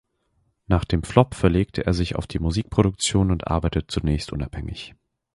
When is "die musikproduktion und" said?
2.25-3.45